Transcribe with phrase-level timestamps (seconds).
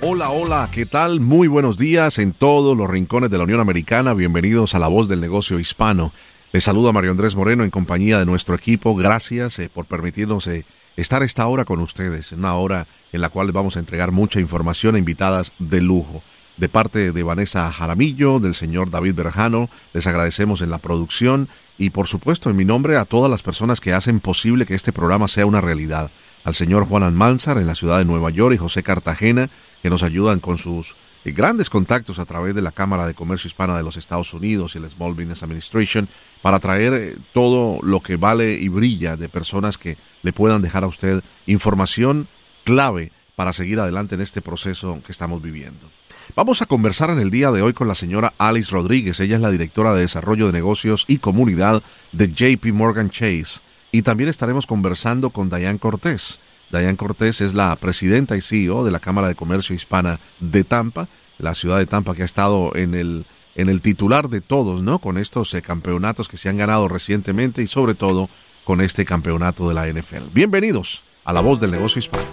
[0.00, 1.18] Hola, hola, ¿qué tal?
[1.18, 4.14] Muy buenos días en todos los rincones de la Unión Americana.
[4.14, 6.12] Bienvenidos a La Voz del Negocio Hispano.
[6.52, 8.94] Les saluda Mario Andrés Moreno en compañía de nuestro equipo.
[8.94, 10.64] Gracias eh, por permitirnos eh,
[10.96, 14.38] estar esta hora con ustedes, una hora en la cual les vamos a entregar mucha
[14.38, 16.22] información a invitadas de lujo.
[16.56, 21.90] De parte de Vanessa Jaramillo, del señor David Berjano, les agradecemos en la producción y
[21.90, 25.26] por supuesto en mi nombre a todas las personas que hacen posible que este programa
[25.26, 26.12] sea una realidad.
[26.44, 29.50] Al señor Juan Almanzar en la ciudad de Nueva York y José Cartagena
[29.82, 33.48] que nos ayudan con sus eh, grandes contactos a través de la Cámara de Comercio
[33.48, 36.08] Hispana de los Estados Unidos y el Small Business Administration
[36.42, 40.84] para traer eh, todo lo que vale y brilla de personas que le puedan dejar
[40.84, 42.28] a usted información
[42.64, 45.88] clave para seguir adelante en este proceso que estamos viviendo.
[46.36, 49.18] Vamos a conversar en el día de hoy con la señora Alice Rodríguez.
[49.20, 51.82] Ella es la directora de Desarrollo de Negocios y Comunidad
[52.12, 53.60] de JP Morgan Chase.
[53.90, 56.40] Y también estaremos conversando con Diane Cortés.
[56.70, 61.08] Dayan Cortés es la presidenta y CEO de la Cámara de Comercio Hispana de Tampa,
[61.38, 64.98] la ciudad de Tampa que ha estado en el, en el titular de todos, ¿no?
[64.98, 68.28] Con estos eh, campeonatos que se han ganado recientemente y sobre todo
[68.64, 70.28] con este campeonato de la NFL.
[70.34, 72.26] Bienvenidos a La Voz del Negocio Hispano.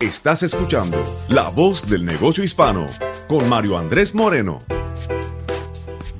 [0.00, 0.96] Estás escuchando
[1.28, 2.86] La Voz del Negocio Hispano
[3.28, 4.58] con Mario Andrés Moreno.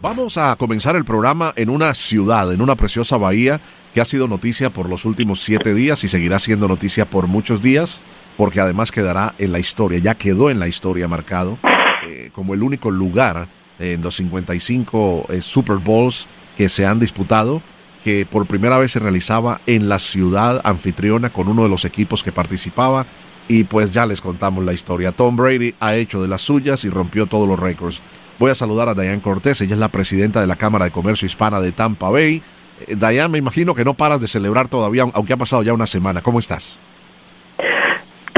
[0.03, 3.61] Vamos a comenzar el programa en una ciudad, en una preciosa bahía
[3.99, 8.03] ha sido noticia por los últimos siete días y seguirá siendo noticia por muchos días,
[8.37, 11.59] porque además quedará en la historia, ya quedó en la historia marcado
[12.07, 17.63] eh, como el único lugar en los 55 eh, Super Bowls que se han disputado,
[18.03, 22.23] que por primera vez se realizaba en la ciudad anfitriona con uno de los equipos
[22.23, 23.07] que participaba.
[23.51, 25.13] Y pues ya les contamos la historia.
[25.13, 28.03] Tom Brady ha hecho de las suyas y rompió todos los récords.
[28.39, 31.25] Voy a saludar a Diane Cortés, ella es la presidenta de la Cámara de Comercio
[31.25, 32.43] Hispana de Tampa Bay.
[32.87, 35.87] Eh, Dayan, me imagino que no paras de celebrar todavía, aunque ha pasado ya una
[35.87, 36.21] semana.
[36.23, 36.79] ¿Cómo estás?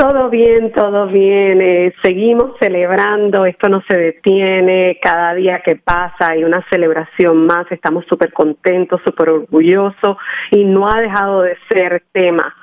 [0.01, 1.61] Todo bien, todo bien.
[1.61, 4.99] Eh, seguimos celebrando, esto no se detiene.
[5.03, 7.71] Cada día que pasa hay una celebración más.
[7.71, 10.17] Estamos súper contentos, súper orgullosos
[10.53, 12.55] y no ha dejado de ser tema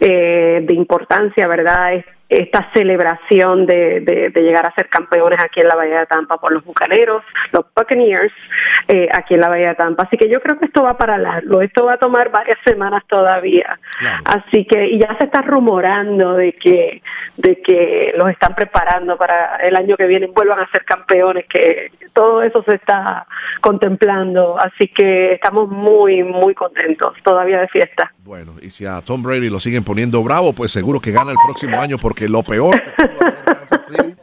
[0.00, 2.04] eh, de importancia, ¿verdad?
[2.30, 6.52] Esta celebración de, de, llegar a ser campeones aquí en la Bahía de Tampa por
[6.52, 8.32] los Bucaneros, los Buccaneers,
[8.86, 10.04] eh, aquí en la Bahía de Tampa.
[10.04, 13.02] Así que yo creo que esto va para largo, esto va a tomar varias semanas
[13.08, 13.78] todavía.
[14.24, 17.02] Así que, y ya se está rumorando de que,
[17.36, 21.90] de que los están preparando para el año que viene vuelvan a ser campeones, que
[22.12, 23.26] todo eso se está
[23.60, 24.56] contemplando.
[24.56, 28.12] Así que estamos muy, muy contentos todavía de fiesta.
[28.22, 31.38] Bueno, y si a Tom Brady lo siguen poniendo bravo, pues seguro que gana el
[31.44, 34.16] próximo año porque que lo peor que pudo hacer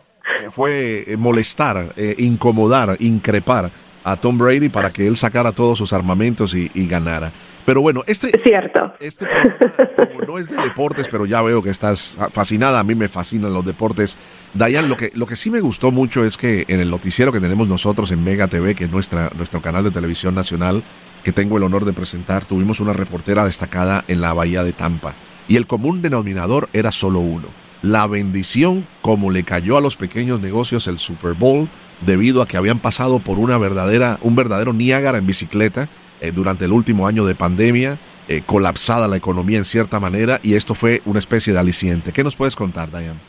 [0.44, 3.72] eh, fue eh, molestar, eh, incomodar, increpar
[4.04, 7.34] a Tom Brady para que él sacara todos sus armamentos y, ganara.
[7.66, 8.94] Pero bueno, este, cierto.
[9.00, 12.80] este programa no es de deportes, pero ya veo que estás fascinada.
[12.80, 14.16] A mí me fascinan los deportes.
[14.54, 17.42] Dayan, lo que, lo que sí me gustó mucho es que en el noticiero que
[17.42, 20.84] tenemos nosotros en Mega TV, que es nuestra, nuestro canal de televisión nacional,
[21.24, 25.16] que tengo el honor de presentar, tuvimos una reportera destacada en la bahía de Tampa.
[25.50, 30.40] Y el común denominador era solo uno la bendición como le cayó a los pequeños
[30.40, 31.70] negocios el Super Bowl
[32.02, 35.90] debido a que habían pasado por una verdadera, un verdadero Niágara en bicicleta
[36.22, 40.56] eh, durante el último año de pandemia, eh, colapsada la economía en cierta manera y
[40.56, 42.12] esto fue una especie de aliciente.
[42.12, 43.20] ¿Qué nos puedes contar, Diane?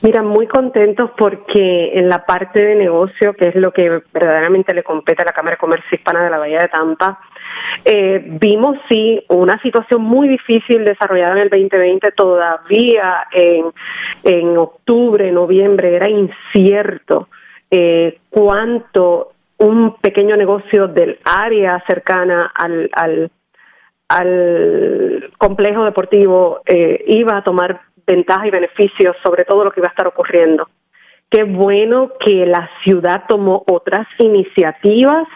[0.00, 4.84] Mira, muy contentos porque en la parte de negocio, que es lo que verdaderamente le
[4.84, 7.18] compete a la Cámara de Comercio Hispana de la Bahía de Tampa,
[7.84, 13.66] eh, vimos sí una situación muy difícil desarrollada en el 2020, todavía en,
[14.24, 17.28] en octubre, noviembre, era incierto
[17.70, 23.30] eh, cuánto un pequeño negocio del área cercana al, al,
[25.36, 29.90] complejo deportivo eh, iba a tomar ventaja y beneficios sobre todo lo que iba a
[29.90, 30.68] estar ocurriendo.
[31.30, 35.28] Qué bueno que la ciudad tomó otras iniciativas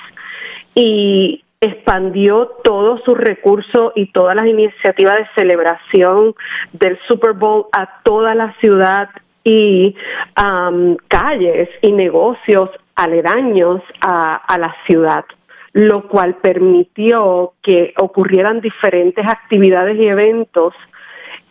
[0.75, 6.35] y expandió todos sus recursos y todas las iniciativas de celebración
[6.73, 9.09] del Super Bowl a toda la ciudad
[9.45, 9.95] y
[11.09, 15.25] calles y negocios aledaños a, a la ciudad
[15.75, 20.75] lo cual permitió que ocurrieran diferentes actividades y eventos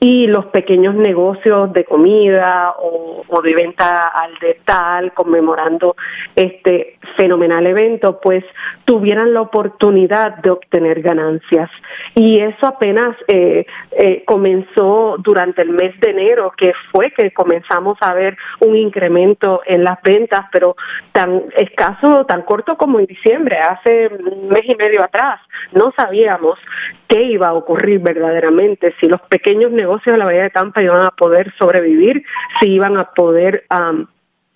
[0.04, 5.96] y los pequeños negocios de comida o, de venta al detal conmemorando
[6.36, 8.44] este fenomenal evento, pues
[8.86, 11.70] tuvieran la oportunidad de obtener ganancias.
[12.16, 17.98] Y eso apenas eh, eh, comenzó durante el mes de enero, que fue que comenzamos
[18.02, 20.76] a ver un incremento en las ventas, pero
[21.12, 25.40] tan escaso, tan corto como en diciembre, hace un mes y medio atrás.
[25.74, 26.60] No sabíamos
[27.08, 31.06] qué iba a ocurrir verdaderamente, si los pequeños negocios de la Bahía de Tampa iban
[31.06, 32.24] a poder sobrevivir,
[32.60, 33.66] si iban a poder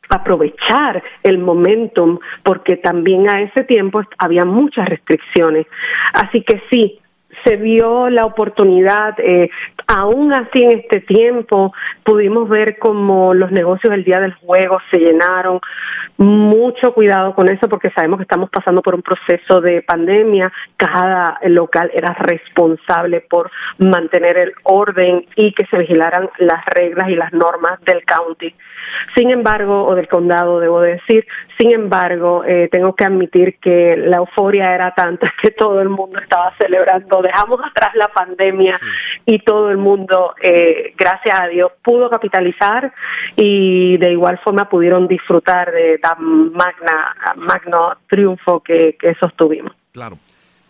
[0.10, 5.66] aprovechar el momentum, porque también a ese tiempo había muchas restricciones.
[6.14, 7.00] Así que sí,
[7.46, 9.50] se vio la oportunidad, eh,
[9.88, 15.00] aún así en este tiempo pudimos ver como los negocios el día del juego se
[15.00, 15.60] llenaron.
[16.18, 20.52] Mucho cuidado con eso porque sabemos que estamos pasando por un proceso de pandemia.
[20.78, 27.16] Cada local era responsable por mantener el orden y que se vigilaran las reglas y
[27.16, 28.54] las normas del county.
[29.16, 31.26] Sin embargo, o del condado, debo decir,
[31.58, 36.20] sin embargo, eh, tengo que admitir que la euforia era tanta que todo el mundo
[36.20, 37.22] estaba celebrando.
[37.22, 38.78] Dejamos atrás la pandemia
[39.26, 42.94] y todo el mundo, eh, gracias a Dios, pudo capitalizar
[43.36, 49.72] y de igual forma pudieron disfrutar de tan magna, magno triunfo que, sostuvimos.
[49.94, 50.18] Claro.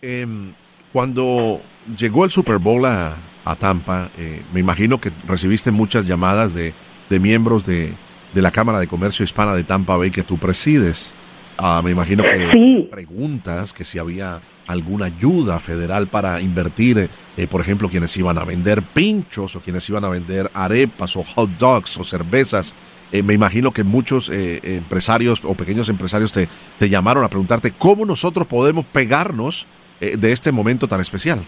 [0.00, 0.52] Em,
[0.92, 1.60] cuando
[1.96, 3.14] llegó el Super Bowl a,
[3.58, 6.74] Tampa, eh, me imagino que recibiste muchas llamadas de,
[7.08, 7.94] de miembros de,
[8.32, 11.14] de la Cámara de Comercio Hispana de Tampa Bay que tú presides.
[11.58, 17.60] Ah, me imagino que preguntas que si había alguna ayuda federal para invertir, eh, por
[17.60, 21.98] ejemplo, quienes iban a vender pinchos o quienes iban a vender arepas o hot dogs
[21.98, 22.74] o cervezas.
[23.12, 27.70] Eh, me imagino que muchos eh, empresarios o pequeños empresarios te, te llamaron a preguntarte
[27.70, 29.66] cómo nosotros podemos pegarnos
[29.98, 31.42] de este momento tan especial.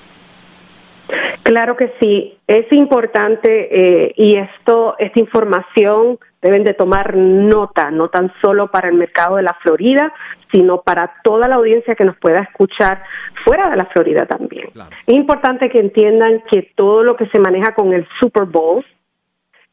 [1.42, 8.32] Claro que sí, es importante y esto, esta información deben de tomar nota, no tan
[8.40, 10.12] solo para el mercado de la Florida,
[10.52, 13.02] sino para toda la audiencia que nos pueda escuchar
[13.44, 14.68] fuera de la Florida también.
[15.06, 18.84] Es importante que entiendan que todo lo que se maneja con el Super Bowl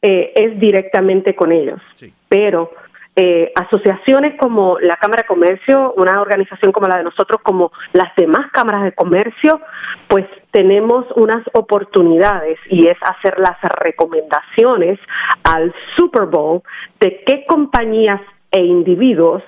[0.01, 1.81] eh, es directamente con ellos,
[2.27, 2.71] pero
[3.17, 8.13] eh, asociaciones como la Cámara de Comercio, una organización como la de nosotros, como las
[8.17, 9.61] demás cámaras de comercio,
[10.09, 14.99] pues tenemos unas oportunidades y es hacer las recomendaciones
[15.43, 16.61] al Super Bowl
[16.99, 18.19] de qué compañías
[18.51, 19.43] e individuos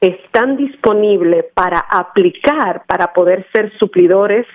[0.00, 4.46] están disponibles para aplicar para poder ser suplidores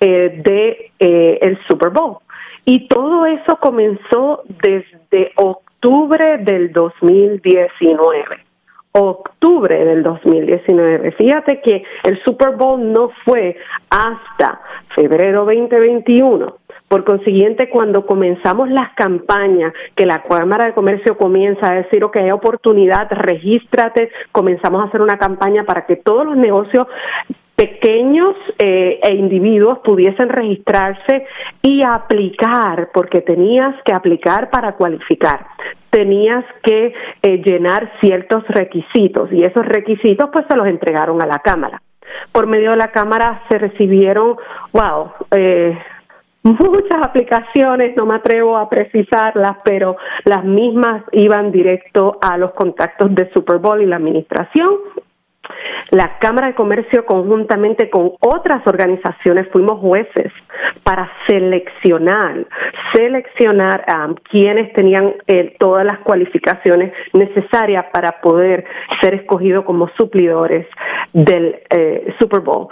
[0.00, 2.18] eh, de eh, el Super Bowl.
[2.64, 8.48] Y todo eso comenzó desde octubre octubre del 2019
[8.92, 11.12] octubre del 2019.
[11.12, 13.56] Fíjate que el Super Bowl no fue
[13.90, 14.60] hasta
[14.96, 16.56] febrero 2021.
[16.88, 22.16] Por consiguiente, cuando comenzamos las campañas, que la Cámara de Comercio comienza a decir, ok,
[22.16, 26.88] hay oportunidad, regístrate, comenzamos a hacer una campaña para que todos los negocios
[27.58, 31.26] pequeños eh, e individuos pudiesen registrarse
[31.60, 35.44] y aplicar, porque tenías que aplicar para cualificar,
[35.90, 41.40] tenías que eh, llenar ciertos requisitos y esos requisitos pues se los entregaron a la
[41.40, 41.82] Cámara.
[42.30, 44.36] Por medio de la Cámara se recibieron,
[44.72, 45.76] wow, eh,
[46.44, 53.12] muchas aplicaciones, no me atrevo a precisarlas, pero las mismas iban directo a los contactos
[53.16, 54.76] de Super Bowl y la administración
[55.90, 60.32] la Cámara de Comercio conjuntamente con otras organizaciones fuimos jueces
[60.82, 62.46] para seleccionar,
[62.92, 68.64] seleccionar a quienes tenían eh, todas las cualificaciones necesarias para poder
[69.00, 70.66] ser escogidos como suplidores
[71.12, 72.68] del eh, Super Bowl.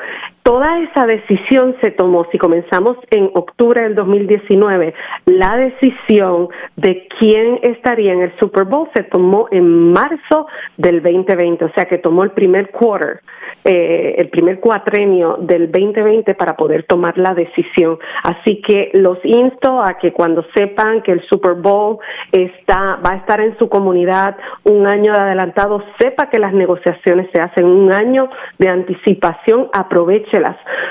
[0.47, 7.59] Toda esa decisión se tomó, si comenzamos en octubre del 2019, la decisión de quién
[7.62, 12.23] estaría en el Super Bowl se tomó en marzo del 2020, o sea que tomó
[12.23, 13.23] el primer quarter,
[13.65, 17.99] eh, el primer cuatrenio del 2020 para poder tomar la decisión.
[18.23, 21.99] Así que los insto a que cuando sepan que el Super Bowl
[22.31, 27.29] está, va a estar en su comunidad un año de adelantado, sepa que las negociaciones
[27.35, 29.71] se hacen un año de anticipación,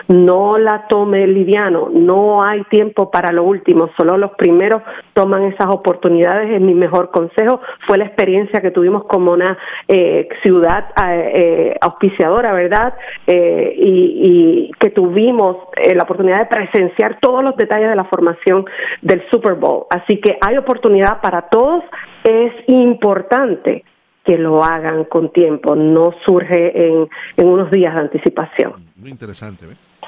[0.08, 4.82] no la tome liviano, no hay tiempo para lo último, solo los primeros
[5.14, 10.28] toman esas oportunidades, es mi mejor consejo, fue la experiencia que tuvimos como una eh,
[10.44, 12.94] ciudad eh, eh, auspiciadora, ¿verdad?
[13.28, 15.58] y, que tuvimos
[15.94, 18.66] la oportunidad de presenciar todos los detalles de la formación
[19.02, 19.86] del Super Bowl.
[19.90, 21.84] Así que hay oportunidad para todos,
[22.24, 23.84] es importante
[24.24, 28.86] que lo hagan con tiempo, no surge en unos días de anticipación.
[29.08, 29.66] Interesante.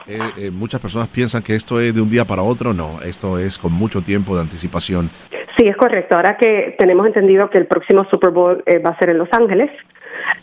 [0.07, 3.37] Eh, eh, muchas personas piensan que esto es de un día para otro, no, esto
[3.37, 5.09] es con mucho tiempo de anticipación.
[5.57, 6.15] Sí, es correcto.
[6.15, 9.29] Ahora que tenemos entendido que el próximo Super Bowl eh, va a ser en Los
[9.31, 9.69] Ángeles,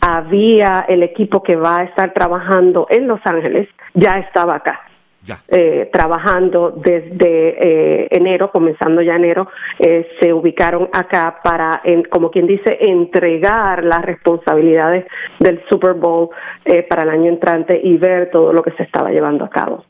[0.01, 4.81] había el equipo que va a estar trabajando en Los Ángeles, ya estaba acá.
[5.47, 9.47] Eh, trabajando desde eh, enero, comenzando ya enero,
[9.79, 15.05] eh, se ubicaron acá para, como quien dice, entregar las responsabilidades
[15.39, 16.29] del Super Bowl
[16.89, 19.83] para el año entrante y ver todo lo que se estaba llevando a cabo.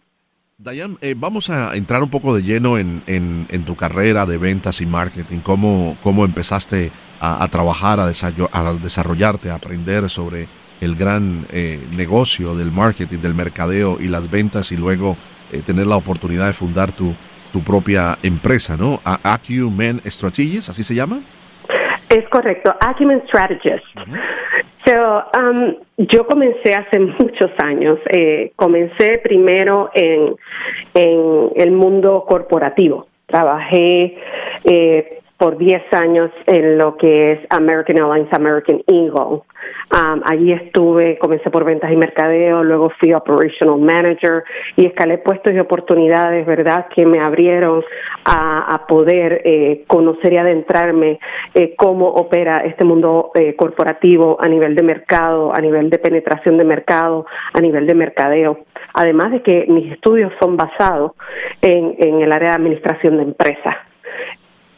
[0.57, 4.85] Dayan, vamos a entrar un poco de lleno en, en, tu carrera de ventas y
[4.85, 10.47] marketing, cómo, cómo empezaste a, trabajar, a, a desarrollarte, a aprender sobre
[10.81, 15.17] el gran eh, negocio del marketing, del mercadeo y las ventas y luego
[15.51, 17.15] eh, tener la oportunidad de fundar tu,
[17.51, 18.99] tu propia empresa, ¿no?
[19.03, 21.21] Acumen Strategies, ¿así se llama?
[22.09, 23.81] Es correcto, Acumen Strategies.
[24.87, 27.97] Um, yo comencé hace muchos años.
[28.07, 30.35] Eh, comencé primero en,
[30.93, 33.07] en el mundo corporativo.
[33.25, 34.15] Trabajé
[34.63, 39.41] eh, por 10 años en lo que es American Airlines, American Eagle.
[39.93, 44.43] Um, allí estuve, comencé por ventas y mercadeo, luego fui operational manager
[44.75, 47.83] y escalé puestos y oportunidades, ¿verdad?, que me abrieron
[48.25, 51.19] a, poder eh, conocer y adentrarme
[51.53, 56.57] eh, cómo opera este mundo eh, corporativo a nivel de mercado, a nivel de penetración
[56.57, 58.59] de mercado, a nivel de mercadeo.
[58.93, 61.13] Además de que mis estudios son basados
[61.61, 63.75] en, en el área de administración de empresas.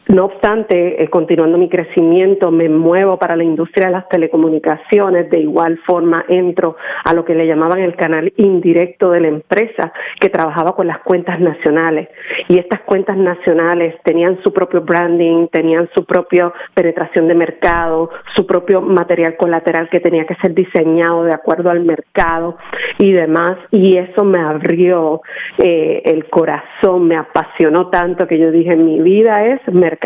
[0.08, 5.28] No obstante, eh, continuando mi crecimiento, me muevo para la industria de las telecomunicaciones.
[5.28, 9.92] De igual forma, entro a lo que le llamaban el canal indirecto de la empresa,
[10.18, 12.08] que trabajaba con las cuentas nacionales.
[12.48, 18.46] Y estas cuentas nacionales tenían su propio branding, tenían su propia penetración de mercado, su
[18.46, 22.56] propio material colateral que tenía que ser diseñado de acuerdo al mercado
[22.96, 23.58] y demás.
[23.72, 25.20] Y eso me abrió
[25.58, 29.97] eh, el corazón, me apasionó tanto que yo dije, mi vida es mercado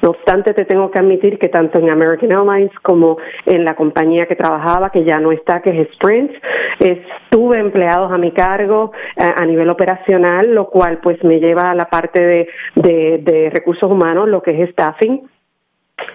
[0.00, 4.26] no obstante, te tengo que admitir que tanto en American Airlines como en la compañía
[4.26, 6.32] que trabajaba, que ya no está, que es Sprint,
[6.78, 11.74] estuve empleados a mi cargo eh, a, nivel operacional, lo cual pues me lleva a
[11.74, 15.28] la parte de, de recursos humanos, lo que es staffing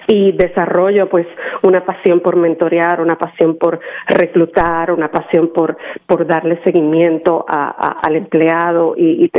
[0.08, 1.27] y desarrollo pues
[1.63, 8.15] una pasión por mentorear, una pasión por reclutar, una pasión por, por darle seguimiento al
[8.15, 9.29] empleado y,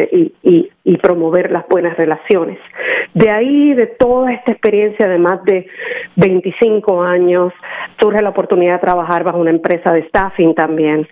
[0.43, 2.59] y, y, promover las buenas relaciones.
[3.15, 5.67] De ahí, de toda esta experiencia de más de
[6.17, 7.53] 25 años,
[8.01, 11.07] surge la oportunidad de trabajar bajo una empresa de staffing también.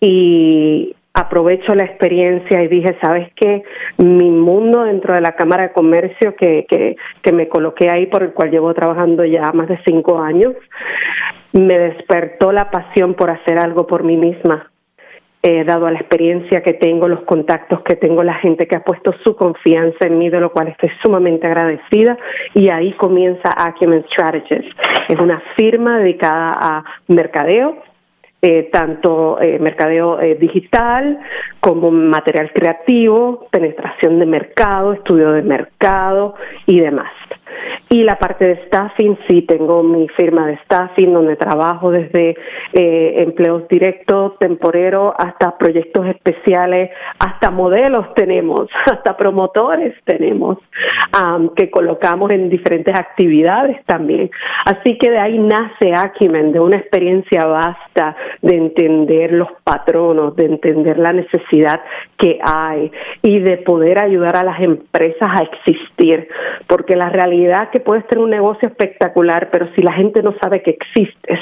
[0.00, 3.62] Y aprovecho la experiencia y dije, ¿sabes qué?
[3.98, 8.32] Mi mundo dentro de la Cámara de Comercio que, que, me coloqué ahí, por el
[8.32, 10.54] cual llevo trabajando ya más de cinco años,
[11.52, 14.70] me despertó la pasión por hacer algo por mí misma.
[15.40, 18.82] He dado a la experiencia que tengo, los contactos que tengo, la gente que ha
[18.82, 22.16] puesto su confianza en mí, de lo cual estoy sumamente agradecida.
[22.54, 24.64] Y ahí comienza Acumen Strategies.
[25.08, 27.76] Es una firma dedicada a mercadeo,
[28.46, 31.18] eh, tanto eh, mercadeo eh, digital
[31.60, 36.34] como material creativo, penetración de mercado, estudio de mercado
[36.66, 37.10] y demás.
[37.88, 42.36] Y la parte de staffing, sí, tengo mi firma de staffing donde trabajo desde
[42.72, 50.58] eh, empleos directos, temporeros, hasta proyectos especiales, hasta modelos tenemos, hasta promotores tenemos,
[51.56, 54.30] que colocamos en diferentes actividades también.
[54.64, 60.46] Así que de ahí nace Acumen, de una experiencia vasta de entender los patronos, de
[60.46, 61.80] entender la necesidad
[62.18, 62.90] que hay
[63.22, 66.28] y de poder ayudar a las empresas a existir,
[66.66, 70.62] porque la realidad que puedes tener un negocio espectacular, pero si la gente no sabe
[70.62, 71.40] que existes,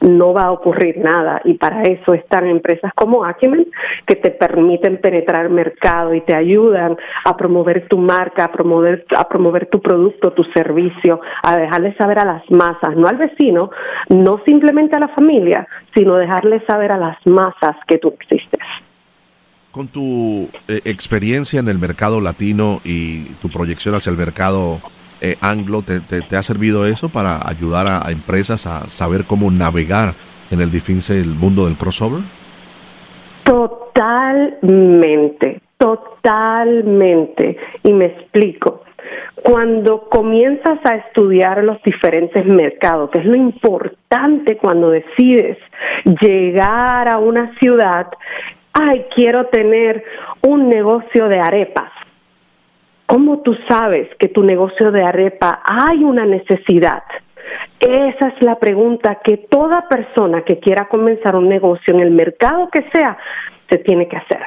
[0.00, 1.40] no va a ocurrir nada.
[1.44, 3.66] Y para eso están empresas como Acumen,
[4.06, 9.04] que te permiten penetrar el mercado y te ayudan a promover tu marca, a promover,
[9.16, 13.70] a promover tu producto, tu servicio, a dejarle saber a las masas, no al vecino,
[14.08, 18.60] no simplemente a la familia, sino dejarle saber a las masas que tú existes.
[19.70, 24.80] Con tu eh, experiencia en el mercado latino y tu proyección hacia el mercado
[25.20, 30.14] eh, anglo, ¿te, ha servido eso para ayudar a, empresas a saber cómo navegar
[30.50, 32.22] en el difícil mundo del crossover?
[33.44, 37.58] Totalmente, totalmente.
[37.82, 38.84] Y me explico.
[39.42, 45.58] Cuando comienzas a estudiar los diferentes mercados, que es lo importante cuando decides
[46.20, 48.06] llegar a una ciudad,
[48.72, 50.04] ay, quiero tener
[50.46, 51.90] un negocio de arepas
[53.10, 57.02] ¿Cómo tú sabes que tu negocio de arepa hay una necesidad?
[57.80, 62.68] Esa es la pregunta que toda persona que quiera comenzar un negocio en el mercado
[62.70, 63.18] que sea
[63.68, 64.42] se tiene que hacer.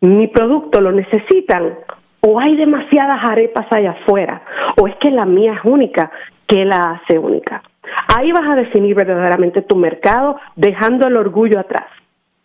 [0.00, 1.76] mi producto lo necesitan
[2.20, 4.42] o hay demasiadas arepas allá afuera
[4.80, 6.10] o es que la mía es única,
[6.48, 7.62] ¿qué la hace única?
[8.16, 11.86] Ahí vas a definir verdaderamente tu mercado dejando el orgullo atrás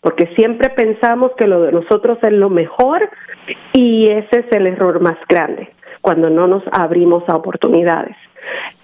[0.05, 3.09] porque siempre pensamos que lo de nosotros es lo mejor
[3.73, 8.15] y ese es el error más grande, cuando no nos abrimos a oportunidades.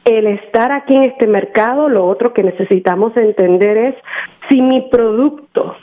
[0.03, 3.95] El estar aquí en este mercado, lo otro que necesitamos entender es
[4.49, 5.75] si mi producto,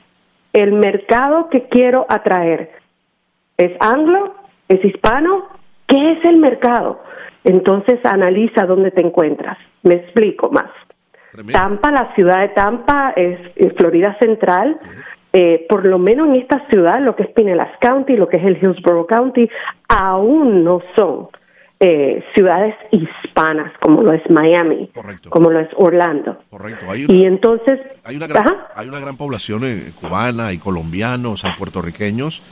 [0.52, 2.72] el mercado que quiero atraer,
[3.58, 4.34] es anglo,
[4.66, 5.50] es hispano,
[5.86, 7.00] ¿qué es el mercado?
[7.44, 9.56] Entonces analiza dónde te encuentras.
[9.84, 10.72] Me explico más.
[11.52, 13.38] Tampa, la ciudad de Tampa es,
[13.76, 14.80] Florida Central,
[15.32, 18.44] eh, por lo menos en esta ciudad, lo que es Pinellas County, lo que es
[18.44, 19.48] el Hillsborough County,
[19.88, 21.28] aún no son
[21.80, 24.90] eh, ciudades hispanas como lo es Miami,
[25.28, 26.38] como lo es Orlando.
[26.48, 26.86] Correcto.
[26.94, 32.42] y entonces hay una gran, hay una gran población eh, cubana y colombianos, hay puertorriqueños,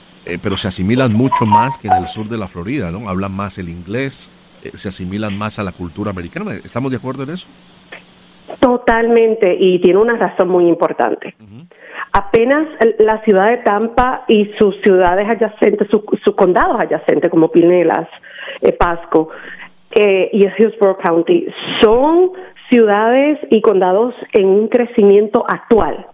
[0.42, 3.08] pero se asimilan mucho más que en el sur de la Florida, ¿no?
[3.08, 4.30] Hablan más el inglés,
[4.60, 6.52] se asimilan más a la cultura americana.
[6.52, 7.48] ¿Estamos de acuerdo en eso?
[8.60, 11.34] Totalmente, y tiene una razón muy importante.
[12.18, 12.66] Apenas
[12.98, 18.08] la ciudad de Tampa y sus ciudades adyacentes, sus condados adyacentes como Pinelas,
[18.62, 19.28] eh, Pasco
[19.90, 21.46] eh, y Hillsborough County,
[21.82, 22.30] son
[22.70, 26.06] ciudades y condados en un crecimiento actual.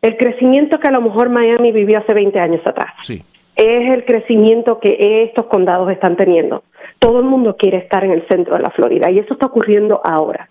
[0.00, 2.90] El crecimiento que a lo mejor Miami vivió hace 20 años atrás.
[3.02, 3.22] Sí.
[3.54, 6.64] Es el crecimiento que estos condados están teniendo.
[6.98, 10.00] Todo el mundo quiere estar en el centro de la Florida y eso está ocurriendo
[10.02, 10.48] ahora.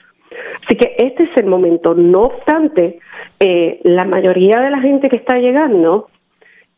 [0.66, 1.94] Así que este es el momento.
[1.94, 3.00] No obstante,
[3.40, 6.10] eh, la mayoría de la gente que está llegando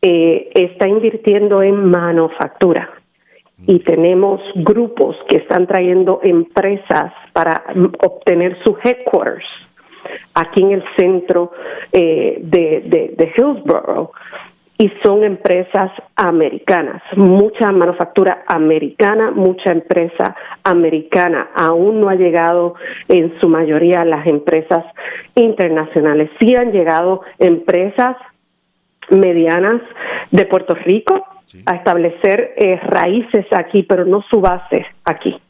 [0.02, 2.90] eh, está invirtiendo en manufactura.
[3.66, 7.64] Y tenemos grupos que están trayendo empresas para
[8.04, 9.46] obtener sus headquarters
[10.34, 11.52] aquí en el centro
[11.92, 14.10] eh, de, de, de Hillsborough
[14.76, 21.50] y son empresas americanas, mucha manufactura americana, mucha empresa americana.
[21.54, 22.74] Aún no ha llegado
[23.08, 24.84] en su mayoría las empresas
[25.36, 26.30] internacionales.
[26.40, 28.16] Sí han llegado empresas
[29.10, 29.80] medianas
[30.30, 31.24] de Puerto Rico
[31.66, 35.40] a establecer eh, raíces aquí, pero no su base aquí.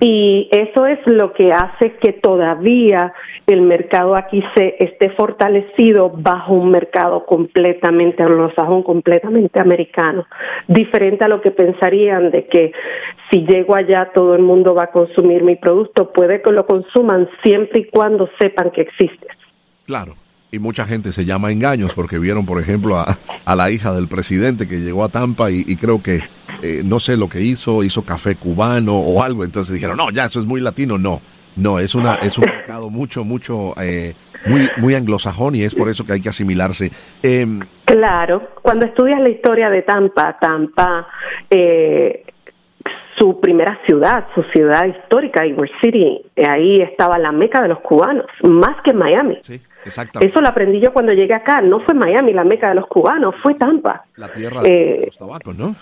[0.00, 3.12] Y eso es lo que hace que todavía
[3.46, 10.26] el mercado aquí se esté fortalecido bajo un mercado completamente anglosajón, completamente americano,
[10.66, 12.72] diferente a lo que pensarían de que
[13.30, 17.28] si llego allá todo el mundo va a consumir mi producto, puede que lo consuman
[17.42, 19.28] siempre y cuando sepan que existe.
[19.86, 20.14] Claro.
[20.54, 24.68] Y mucha gente se llama engaños porque vieron, por ejemplo, a, la hija del presidente
[24.68, 26.20] que llegó a Tampa y, creo que
[26.62, 30.24] eh, no sé lo que hizo, hizo café cubano o algo, entonces dijeron, no, ya
[30.24, 31.20] eso es muy latino, no,
[31.56, 34.14] no, es una es un mercado mucho, mucho, eh,
[34.46, 36.90] muy, muy anglosajón y es por eso que hay que asimilarse.
[37.22, 41.06] Em, claro, cuando estudias la historia de Tampa, Tampa,
[41.50, 42.24] eh,
[43.18, 48.26] su primera ciudad, su ciudad histórica, Ybor City, ahí estaba la meca de los cubanos,
[48.42, 49.38] más que Miami.
[49.42, 49.60] Sí.
[50.20, 51.60] Eso lo aprendí yo cuando llegué acá.
[51.60, 54.04] No fue Miami, la meca de los cubanos, fue Tampa.
[54.16, 55.74] La tierra de eh, los tabacos, ¿no?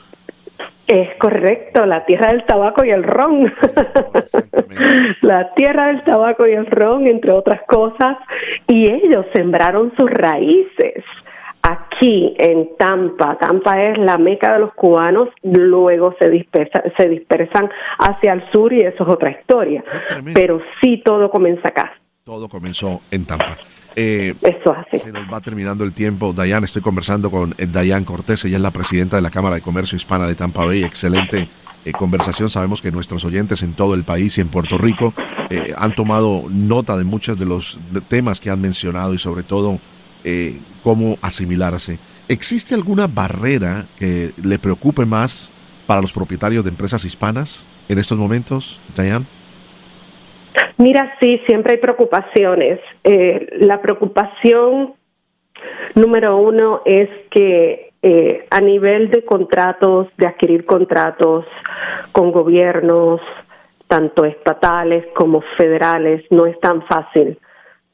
[0.86, 3.52] Es correcto, la tierra del tabaco y el ron.
[5.22, 8.16] la tierra del tabaco y el ron, entre otras cosas.
[8.66, 11.04] Y ellos sembraron sus raíces
[11.62, 13.38] aquí en Tampa.
[13.38, 18.72] Tampa es la meca de los cubanos, luego se, dispersa, se dispersan hacia el sur
[18.72, 19.84] y eso es otra historia.
[20.34, 21.92] Pero sí todo comienza acá.
[22.24, 23.56] Todo comenzó en Tampa.
[23.96, 24.98] Eh, Eso hace.
[24.98, 26.32] Se nos va terminando el tiempo.
[26.32, 29.62] Dayan, estoy conversando con eh, Dayan Cortés, ella es la presidenta de la Cámara de
[29.62, 30.84] Comercio Hispana de Tampa Bay.
[30.84, 31.48] Excelente
[31.84, 32.50] eh, conversación.
[32.50, 35.12] Sabemos que nuestros oyentes en todo el país y en Puerto Rico
[35.76, 39.80] han tomado nota de muchos de los temas que han mencionado y sobre todo
[40.84, 41.98] cómo asimilarse.
[42.28, 45.50] ¿Existe alguna barrera que le preocupe más
[45.88, 49.26] para los propietarios de empresas hispanas en estos momentos, Dayan?
[50.80, 52.80] Mira, sí, siempre hay preocupaciones.
[53.04, 54.94] Eh, la preocupación
[55.94, 61.44] número uno es que eh, a nivel de contratos, de adquirir contratos
[62.12, 63.20] con gobiernos,
[63.88, 67.38] tanto estatales como federales, no es tan fácil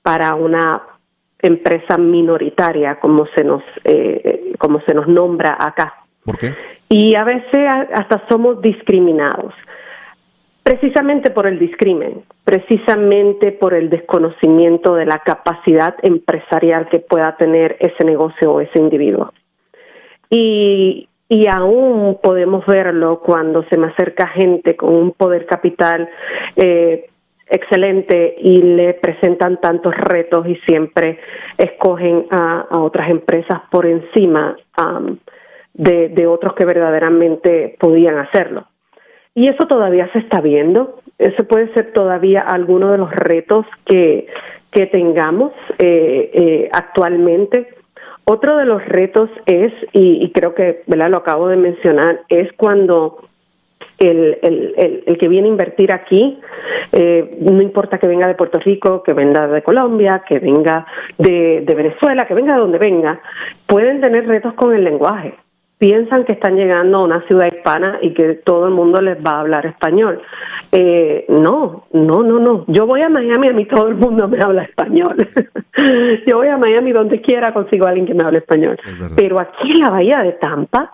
[0.03, 0.81] para una
[1.41, 6.05] empresa minoritaria como se nos eh, como se nos nombra acá.
[6.25, 6.55] ¿Por qué?
[6.89, 9.55] Y a veces hasta somos discriminados.
[10.67, 17.77] Precisamente por el discrimen, precisamente por el desconocimiento de la capacidad empresarial que pueda tener
[17.79, 19.33] ese negocio o ese individuo.
[20.29, 26.09] Y, y aún podemos verlo cuando se me acerca gente con un poder capital
[26.57, 27.11] eh,
[27.49, 31.21] excelente y le presentan tantos retos y siempre
[31.59, 34.57] escogen a, otras empresas por encima
[35.75, 38.67] de, de otros que verdaderamente podían hacerlo.
[39.37, 40.99] Y eso todavía se está viendo.
[41.19, 44.27] Ese puede ser todavía alguno de los retos que,
[44.71, 47.69] que tengamos eh, eh, actualmente.
[48.25, 51.11] Otro de los retos es, y, creo que ¿verdad?
[51.11, 53.29] lo acabo de mencionar, es cuando
[53.99, 56.41] el, el, el, que viene a invertir aquí,
[56.93, 60.87] eh, no importa que venga de Puerto Rico, que venga de Colombia, que venga
[61.19, 63.21] de, de Venezuela, que venga de donde venga,
[63.67, 65.35] pueden tener retos con el lenguaje
[65.79, 69.33] piensan que están llegando a una ciudad hispana y que todo el mundo les va
[69.33, 70.23] a hablar español.
[70.73, 72.65] Eh, no, no, no, no.
[72.69, 75.17] Yo voy a Miami, a mí todo el mundo me habla español.
[76.27, 78.79] Yo voy a Miami donde quiera consigo a alguien que me hable español.
[79.15, 80.91] Pero aquí en la bahía de Tampa,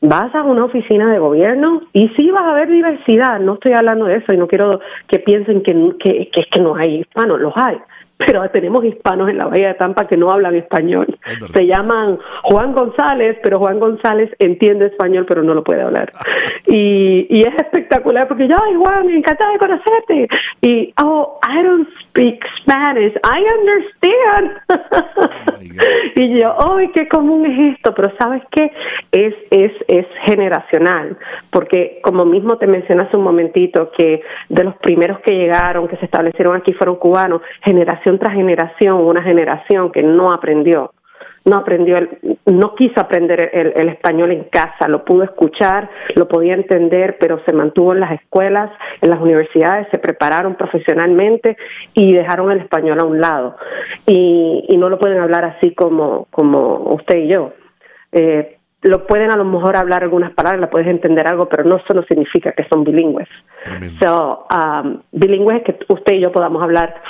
[0.00, 3.40] vas a una oficina de gobierno y sí vas a ver diversidad.
[3.40, 6.60] No estoy hablando de eso y no quiero que piensen que, que, que es que
[6.60, 7.78] no hay hispanos, los hay
[8.16, 11.18] pero tenemos hispanos en la Bahía de Tampa que no hablan español.
[11.52, 16.12] Se llaman Juan González, pero Juan González entiende español, pero no lo puede hablar.
[16.66, 20.28] y, y es espectacular porque yo, ay Juan, encantada de conocerte.
[20.60, 24.50] Y, oh, I don't speak Spanish, I understand.
[24.68, 25.54] Oh
[26.14, 28.70] y yo, ay, qué común es esto, pero ¿sabes qué?
[29.10, 31.16] Es, es, es generacional,
[31.50, 35.96] porque como mismo te mencioné hace un momentito, que de los primeros que llegaron, que
[35.96, 37.42] se establecieron aquí, fueron cubanos,
[38.04, 40.92] generación tras generación, una generación que no aprendió,
[41.44, 41.98] no aprendió,
[42.46, 47.52] no quiso aprender el, español en casa, lo pudo escuchar, lo podía entender, pero se
[47.52, 51.56] mantuvo en las escuelas, en las universidades, se prepararon profesionalmente
[51.94, 53.56] y dejaron el español a un lado.
[54.06, 57.52] Y, y no lo pueden hablar así como, como usted y yo.
[58.12, 61.76] Eh, lo pueden a lo mejor hablar algunas palabras, la puedes entender algo, pero no
[61.76, 63.28] eso no significa que son bilingües.
[64.00, 67.02] So, um, bilingües es que usted y yo podamos hablar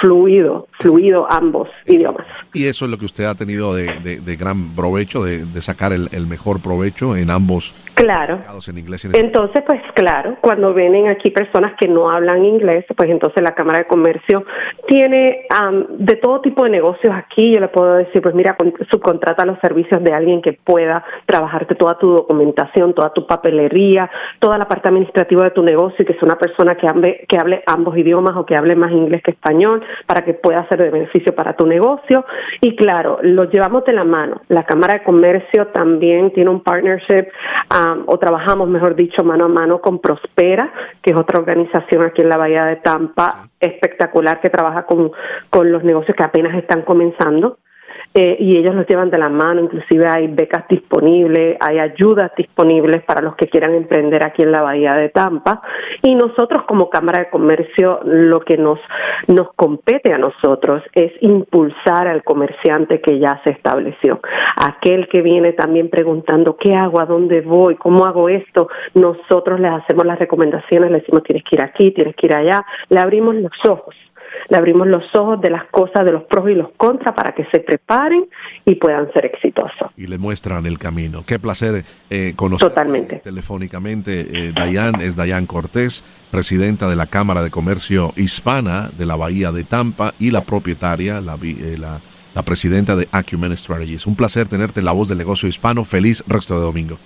[0.00, 2.26] fluido, fluido ambos idiomas.
[2.54, 6.62] Y eso es lo que usted ha tenido de, gran provecho, de, sacar el, mejor
[6.62, 7.74] provecho en ambos.
[7.94, 8.40] Claro.
[8.68, 13.42] En inglés entonces, pues claro, cuando vienen aquí personas que no hablan inglés, pues entonces
[13.42, 14.44] la Cámara de Comercio
[14.86, 17.52] tiene um, de todo tipo de negocios aquí.
[17.52, 18.56] Yo le puedo decir, pues mira,
[18.90, 24.58] subcontrata los servicios de alguien que pueda trabajarte toda tu documentación, toda tu papelería, toda
[24.58, 27.62] la parte administrativa de tu negocio y que sea una persona que hable, que hable
[27.66, 31.34] ambos idiomas o que hable más inglés que español para que pueda ser de beneficio
[31.34, 32.24] para tu negocio.
[32.60, 34.42] Y claro, lo llevamos de la mano.
[34.48, 37.28] La Cámara de Comercio también tiene un partnership
[37.74, 42.22] um, o trabajamos, mejor dicho, mano a mano con Prospera, que es otra organización aquí
[42.22, 45.12] en la Bahía de Tampa espectacular que trabaja con,
[45.48, 47.58] con los negocios que apenas están comenzando.
[48.14, 53.02] Eh, y ellos los llevan de la mano, inclusive hay becas disponibles, hay ayudas disponibles
[53.04, 55.62] para los que quieran emprender aquí en la Bahía de Tampa.
[56.02, 58.78] Y nosotros como Cámara de Comercio lo que nos
[59.28, 64.20] nos compete a nosotros es impulsar al comerciante que ya se estableció,
[64.56, 69.72] aquel que viene también preguntando qué hago, a dónde voy, cómo hago esto, nosotros les
[69.72, 73.34] hacemos las recomendaciones, le decimos tienes que ir aquí, tienes que ir allá, le abrimos
[73.36, 73.94] los ojos
[74.48, 77.44] le abrimos los ojos de las cosas, de los pros y los contras para que
[77.52, 78.28] se preparen
[78.64, 79.90] y puedan ser exitosos.
[79.96, 81.24] Y le muestran el camino.
[81.26, 83.16] Qué placer eh, conocer Totalmente.
[83.16, 84.20] telefónicamente.
[84.48, 89.52] Eh, Dayan es Dayan Cortés, presidenta de la Cámara de Comercio Hispana de la Bahía
[89.52, 92.00] de Tampa y la propietaria, la, eh, la,
[92.34, 94.06] la presidenta de Acumen Strategies.
[94.06, 95.84] Un placer tenerte en la voz del negocio hispano.
[95.84, 96.98] Feliz resto de domingo.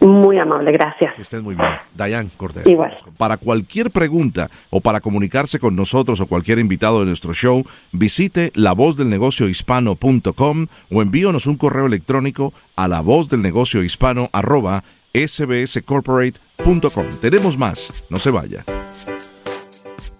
[0.00, 1.14] Muy amable, gracias.
[1.14, 1.68] Que estés muy bien.
[1.94, 2.66] Dayan Cortés.
[2.66, 2.96] Igual.
[3.18, 8.50] Para cualquier pregunta o para comunicarse con nosotros o cualquier invitado de nuestro show, visite
[8.54, 14.84] lavozdelnegociohispano.com o envíonos un correo electrónico a lavozdelnegociohispano arroba
[15.14, 17.06] sbscorporate.com.
[17.20, 18.04] Tenemos más.
[18.08, 18.64] No se vaya.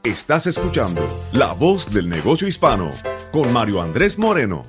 [0.04, 1.00] Estás escuchando
[1.32, 2.90] La Voz del Negocio Hispano
[3.32, 4.62] con Mario Andrés Moreno.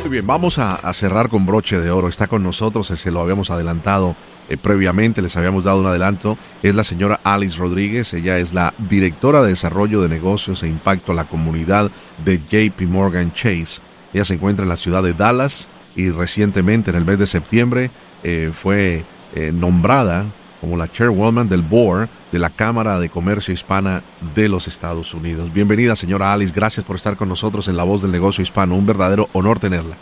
[0.00, 2.08] Muy bien, vamos a, cerrar con broche de oro.
[2.08, 4.16] Está con nosotros, se lo habíamos adelantado
[4.48, 6.38] eh, previamente, les habíamos dado un adelanto.
[6.62, 8.12] Es la señora Alice Rodríguez.
[8.14, 11.90] Ella es la directora de Desarrollo de Negocios e Impacto a la Comunidad
[12.24, 13.82] de JP Morgan Chase.
[14.12, 17.90] Ella se encuentra en la ciudad de Dallas y recientemente, en el mes de septiembre,
[18.22, 20.26] eh, fue eh, nombrada
[20.60, 24.02] como la chairwoman del board de la Cámara de Comercio Hispana
[24.34, 25.52] de los Estados Unidos.
[25.52, 26.52] Bienvenida, señora Alice.
[26.54, 28.76] Gracias por estar con nosotros en La Voz del Negocio Hispano.
[28.76, 29.96] Un verdadero honor tenerla.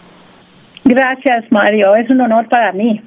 [0.84, 1.94] Gracias, Mario.
[1.96, 3.02] Es un honor para mí.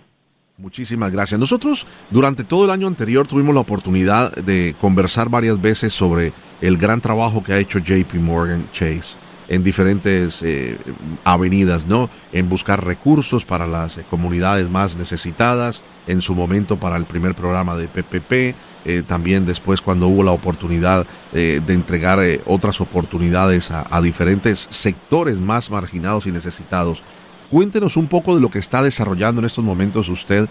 [0.58, 1.40] Muchísimas gracias.
[1.40, 6.78] Nosotros durante todo el año anterior tuvimos la oportunidad de conversar varias veces sobre el
[6.78, 9.18] gran trabajo que ha hecho JP Morgan Chase
[9.52, 10.78] en diferentes eh,
[11.26, 12.10] avenidas, ¿no?
[12.32, 17.36] En buscar recursos para las eh, comunidades más necesitadas, en su momento para el primer
[17.36, 24.02] programa de PPP, eh, también después cuando hubo la oportunidad de entregar otras oportunidades a,
[24.02, 27.04] diferentes sectores más marginados y necesitados.
[27.50, 30.48] cuéntenos un poco de lo que está desarrollando en estos momentos usted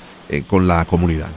[0.47, 1.31] con la comunidad.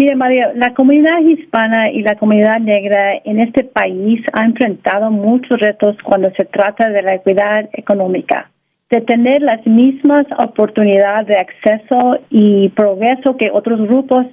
[0.00, 5.60] Mire, Mario, la comunidad hispana y la comunidad negra en este país ha enfrentado muchos
[5.60, 8.50] retos cuando se trata de la equidad económica,
[8.88, 14.24] de tener las mismas oportunidades de acceso y progreso que otros grupos.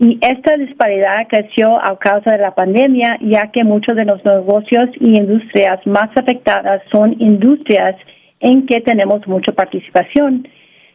[0.00, 4.90] Y esta disparidad creció a causa de la pandemia, ya que muchos de los negocios
[4.98, 7.94] y industrias más afectadas son industrias
[8.40, 10.48] en que tenemos mucha participación.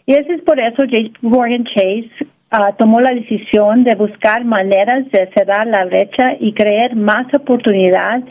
[0.05, 5.07] Y eso es por eso JP Morgan Chase Ah, tomó la decisión de buscar maneras
[5.11, 8.21] de cerrar la brecha y crear más oportunidad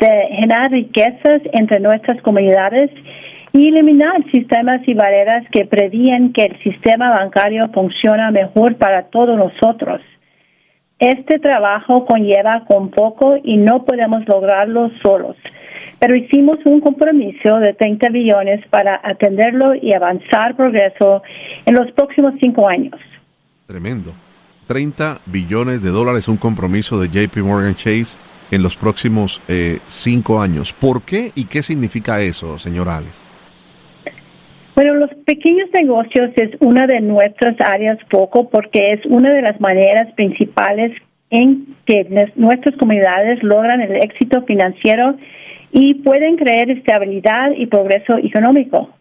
[0.00, 2.90] de generar riquezas entre nuestras comunidades
[3.52, 9.38] y eliminar sistemas y barreras que prevían que el sistema bancario funcione mejor para todos
[9.38, 10.00] nosotros.
[10.98, 15.36] Este trabajo conlleva con poco y no podemos lograrlo solos,
[16.00, 21.22] pero hicimos un compromiso de 30 billones para atenderlo y avanzar progreso
[21.64, 22.98] en los próximos cinco años.
[23.68, 24.14] Tremendo.
[24.66, 28.16] 30 billones de dólares, un compromiso de JP Morgan Chase
[28.50, 30.72] en los próximos eh, cinco años.
[30.72, 33.22] ¿Por qué y qué significa eso, señor Alex?
[34.74, 39.60] Bueno, los pequeños negocios es una de nuestras áreas poco porque es una de las
[39.60, 40.92] maneras principales
[41.28, 45.14] en que nuestras comunidades logran el éxito financiero
[45.72, 48.94] y pueden crear estabilidad y progreso económico.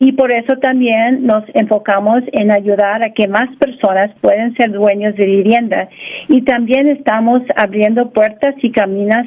[0.00, 5.16] Y por eso también nos enfocamos en ayudar a que más personas puedan ser dueños
[5.16, 5.88] de vivienda.
[6.28, 9.26] Y también estamos abriendo puertas y caminos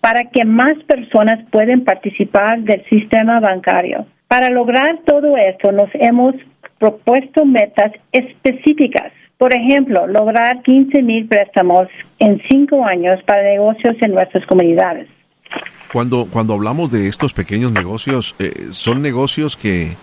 [0.00, 4.06] para que más personas puedan participar del sistema bancario.
[4.26, 6.34] Para lograr todo esto, nos hemos
[6.78, 9.12] propuesto metas específicas.
[9.38, 11.86] Por ejemplo, lograr 15 mil préstamos
[12.18, 15.08] en cinco años para negocios en nuestras comunidades.
[15.92, 19.96] Cuando, cuando hablamos de estos pequeños negocios, eh, son negocios que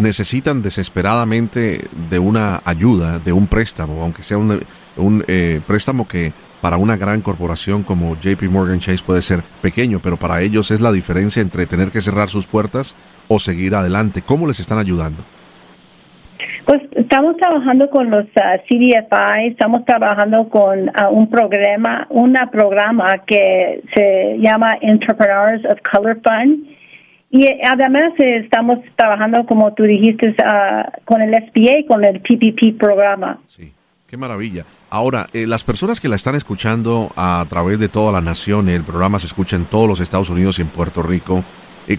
[0.00, 6.76] necesitan desesperadamente de una ayuda, de un préstamo, aunque sea un, eh, préstamo que para
[6.76, 10.92] una gran corporación como JP Morgan Chase puede ser pequeño, pero para ellos es la
[10.92, 12.94] diferencia entre tener que cerrar sus puertas
[13.28, 14.22] o seguir adelante.
[14.26, 15.22] ¿Cómo les están ayudando?
[16.66, 23.24] Pues estamos trabajando con los uh, CDFI, estamos trabajando con uh, un programa, una programa
[23.26, 26.79] que se llama Entrepreneurs of Color Fund
[27.30, 32.20] y eh, además eh, estamos trabajando, como tú dijiste, ah, con el SBA, con el
[32.20, 33.38] PPP programa.
[33.46, 33.72] Sí,
[34.08, 34.64] qué maravilla.
[34.90, 38.82] Ahora, eh, las personas que la están escuchando a través de toda la nación, el
[38.82, 41.44] programa se escucha en todos los Estados Unidos y en Puerto Rico,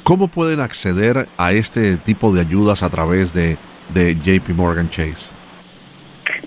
[0.03, 3.57] ¿cómo pueden acceder a este tipo de ayudas a través de,
[3.93, 5.33] de JP Morgan Chase?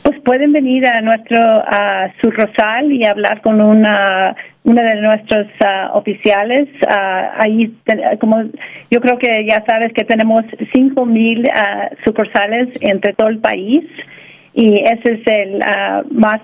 [0.04, 5.46] Pues pueden venir a nuestro a su rosal y hablar con una una de nuestros
[5.64, 6.68] ah, oficiales.
[6.82, 7.74] Uh, ahí,
[8.20, 8.42] como
[8.90, 13.82] yo creo que ya sabes que tenemos cinco mil ah, sucursales entre todo el país
[14.52, 15.58] y esa es el
[16.10, 16.42] más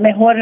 [0.00, 0.36] mejor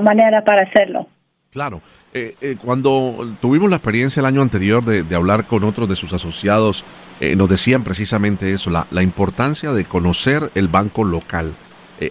[0.00, 1.08] manera para hacerlo.
[1.56, 1.80] Claro.
[2.12, 6.12] Eh, eh, cuando tuvimos la experiencia el año anterior de, hablar con otros de sus
[6.12, 6.84] asociados,
[7.20, 11.56] eh, nos decían precisamente eso, la, la, importancia de conocer el banco local,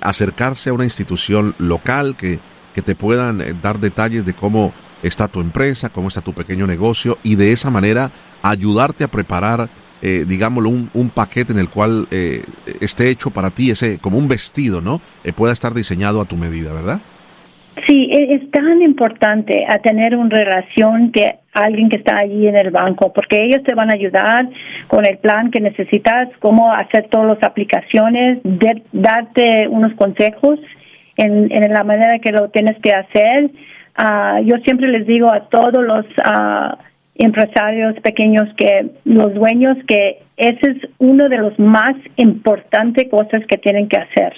[0.02, 2.40] acercarse a una institución local que
[2.76, 6.68] que te puedan eh, dar detalles de cómo está tu empresa, cómo está tu pequeño
[6.68, 8.12] negocio y de esa manera
[8.44, 9.70] ayudarte a preparar,
[10.02, 12.44] eh, digámoslo, un, paquete en el cual eh,
[12.82, 15.02] esté hecho para ti, ese como un vestido, ¿no?
[15.36, 17.02] pueda estar diseñado a tu medida, ¿verdad?
[17.88, 22.56] Sí, e, es tan importante a tener una relación que alguien que está allí en
[22.56, 24.50] el banco, porque ellos te van a ayudar
[24.88, 28.40] con el plan que necesitas, cómo hacer todas las aplicaciones,
[28.92, 30.60] darte unos consejos
[31.18, 33.52] en, la manera que lo tienes que hacer.
[33.98, 36.76] Uh, yo siempre les digo a todos los uh,
[37.16, 43.58] empresarios pequeños que los dueños que ese es uno de los más importantes cosas que
[43.58, 44.34] tienen que hacer.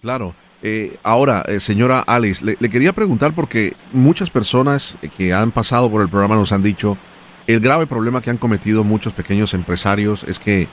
[0.00, 0.34] Claro.
[0.60, 6.02] Eh, ahora, eh, señora Alice, le, quería preguntar porque muchas personas que han pasado por
[6.02, 6.98] el programa nos han dicho
[7.46, 10.66] el grave problema que han cometido muchos pequeños empresarios es que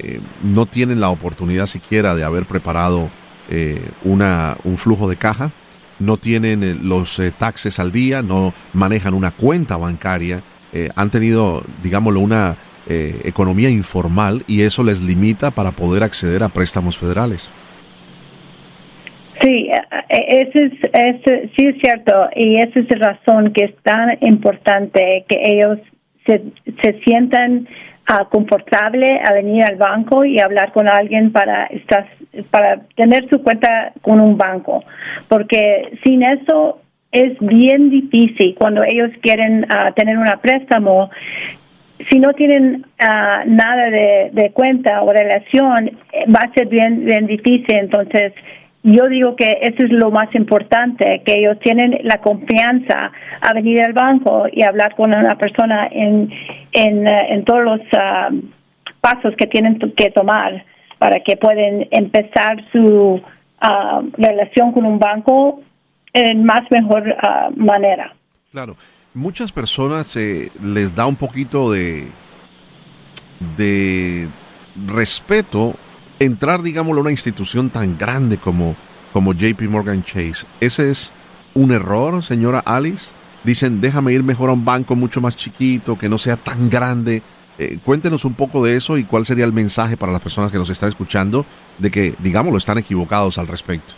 [0.00, 3.10] eh, no tienen la oportunidad siquiera de haber preparado
[3.48, 5.52] eh, una, un flujo de caja,
[6.00, 10.44] no tienen los taxes al día, no manejan una cuenta bancaria,
[10.94, 16.96] han tenido, digámoslo, una economía informal y eso les limita para poder acceder a préstamos
[16.96, 17.50] federales.
[19.40, 19.70] Sí,
[20.08, 25.24] ese es, ese, sí es cierto y esa es la razón que es tan importante
[25.28, 25.78] que ellos
[26.26, 26.42] se,
[26.82, 27.68] se sientan
[28.30, 32.08] confortable a venir al banco y hablar con alguien para estar,
[32.50, 34.82] para tener su cuenta con un banco,
[35.28, 36.80] porque sin eso
[37.12, 41.10] es bien difícil cuando ellos quieren ah, tener un préstamo.
[42.10, 47.26] si no tienen ah, nada de, cuenta o relación, eh, va a ser bien, bien
[47.26, 47.76] difícil.
[47.76, 48.32] Entonces,
[48.82, 53.82] yo digo que eso es lo más importante, que ellos tienen la confianza a venir
[53.82, 56.30] al banco y hablar con una persona en,
[56.72, 58.30] en, eh, en todos los ah,
[59.00, 60.64] pasos que tienen que tomar
[60.98, 63.20] para que puedan empezar su
[63.60, 65.60] ah, relación con un banco
[66.12, 67.16] en más mejor
[67.56, 68.14] manera.
[68.50, 68.76] Claro
[69.18, 72.08] muchas personas eh, les da un poquito de,
[73.56, 74.28] de
[74.86, 75.74] respeto
[76.18, 78.76] entrar, digámoslo, a una institución tan grande como,
[79.12, 80.46] como JP Morgan Chase.
[80.60, 81.12] ¿Ese es
[81.54, 83.14] un error, señora Alice?
[83.44, 87.22] Dicen, déjame ir mejor a un banco mucho más chiquito, que no sea tan grande.
[87.58, 90.58] Eh, cuéntenos un poco de eso y cuál sería el mensaje para las personas que
[90.58, 91.44] nos están escuchando
[91.78, 93.94] de que, digámoslo, están equivocados al respecto.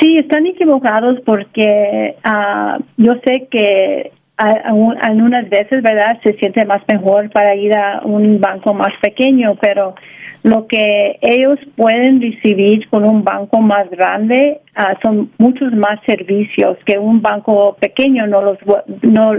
[0.00, 7.30] Sí, están equivocados porque uh, yo sé que algunas veces, ¿verdad?, se siente más mejor
[7.30, 9.94] para ir a un banco más pequeño, pero
[10.42, 16.76] lo que ellos pueden recibir con un banco más grande uh, son muchos más servicios
[16.84, 18.58] que un banco pequeño no los
[19.02, 19.32] no,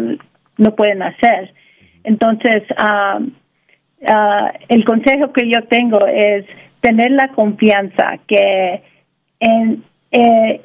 [0.57, 1.53] no pueden hacer.
[2.03, 3.23] Entonces, uh,
[4.69, 6.45] el consejo que yo tengo es
[6.81, 8.81] tener la confianza que
[9.39, 10.61] en eh,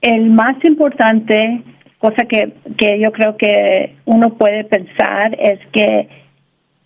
[0.00, 1.62] el más importante,
[2.02, 6.08] cosa que, que yo creo que uno puede pensar, es que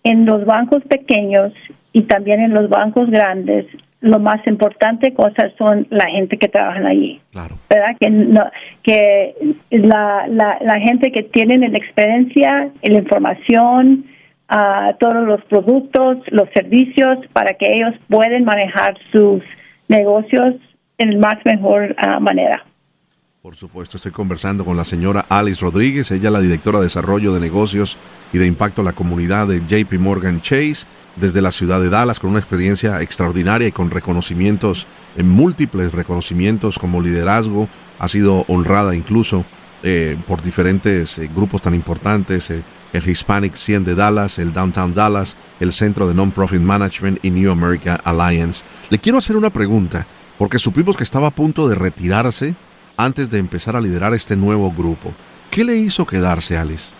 [0.03, 1.51] en los bancos pequeños
[1.91, 3.65] y también en los bancos grandes,
[3.99, 7.19] lo más importante cosas son la gente que trabaja allí.
[7.33, 7.97] ¿Verdad?
[7.99, 8.43] Que, no,
[8.83, 14.05] que la, la, la gente que tiene la experiencia, la información,
[14.51, 19.41] uh, todos los productos, los servicios, para que ellos puedan manejar sus
[19.87, 20.55] negocios
[20.99, 22.63] en más mejor ah, manera.
[23.47, 27.31] Por supuesto, estoy conversando con la señora Alice Rodríguez, ella es la directora de Desarrollo
[27.31, 27.97] de Negocios
[28.33, 32.19] y de Impacto a la Comunidad de JP Morgan Chase, desde la ciudad de Dallas,
[32.19, 38.93] con una experiencia extraordinaria y con reconocimientos, en múltiples reconocimientos como liderazgo, ha sido honrada
[38.93, 39.45] incluso
[39.81, 44.93] eh, por diferentes eh, grupos tan importantes, eh, el Hispanic 100 de Dallas, el Downtown
[44.93, 48.65] Dallas, el Centro de Non-Profit Management y New America Alliance.
[48.89, 50.05] Le quiero hacer una pregunta
[50.37, 52.57] porque supimos que estaba a punto de retirarse
[52.97, 55.13] antes de empezar a liderar este nuevo grupo.
[55.51, 56.93] ¿Qué le hizo quedarse, Alice?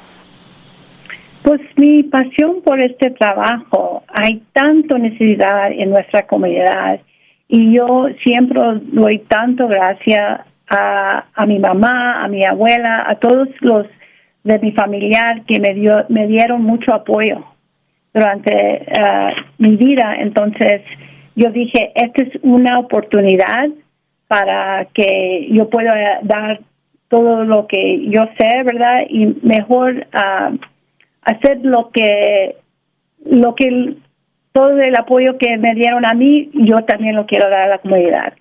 [1.43, 4.03] Pues mi pasión por este trabajo.
[4.07, 6.99] Hay tanto necesidad en nuestra comunidad
[7.47, 13.85] y yo siempre doy tanto gracias a, mi mamá, a mi abuela, a todos los
[14.43, 17.45] de mi familiar que me, dio, me dieron mucho apoyo
[18.13, 20.15] durante eh, mi vida.
[20.19, 20.81] Entonces,
[21.35, 23.69] yo dije, esta es una oportunidad
[24.27, 26.61] para que yo pueda dar
[27.09, 29.03] todo lo que yo sé, ¿verdad?
[29.09, 30.51] Y mejor ah,
[31.21, 32.57] hacer lo que,
[33.25, 33.95] lo que,
[34.51, 37.77] todo el apoyo que me dieron a mí, yo también lo quiero dar a la
[37.77, 38.33] comunidad.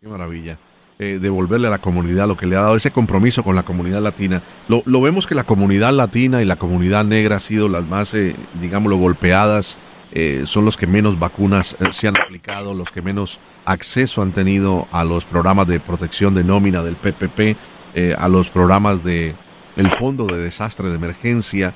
[0.00, 0.58] Qué maravilla.
[0.98, 4.00] Eh, devolverle a la comunidad lo que le ha dado ese compromiso con la comunidad
[4.00, 4.40] latina.
[4.68, 8.14] Lo, lo vemos que la comunidad latina y la comunidad negra ha sido las más,
[8.14, 9.80] eh, digámoslo, golpeadas
[10.14, 14.32] eh, son los que menos vacunas eh, se han aplicado, los que menos acceso han
[14.32, 17.56] tenido a los programas de protección de nómina del PPP,
[17.94, 19.34] eh, a los programas de
[19.76, 21.72] el Fondo de Desastre de Emergencia.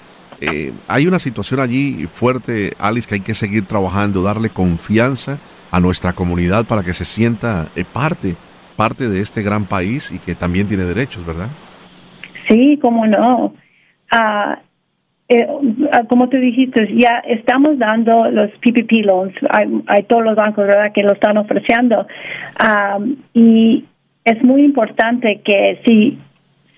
[0.86, 5.38] hay una situación allí fuerte, Alice, que hay que seguir trabajando, darle confianza
[5.70, 8.36] a nuestra comunidad para que se sienta parte,
[8.76, 11.48] parte de este gran país y que también tiene derechos, ¿verdad?
[12.48, 13.54] Sí, cómo no.
[14.10, 14.60] Ah,
[15.28, 15.46] eh,
[15.92, 20.92] ah, como tú dijiste, ya estamos dando los PPP loans, hay, todos los bancos ¿verdad?
[20.92, 22.06] que lo están ofreciendo
[23.34, 23.84] y
[24.24, 26.18] es muy importante que si